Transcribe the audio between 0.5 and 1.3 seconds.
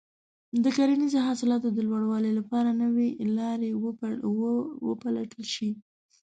د کرنیزو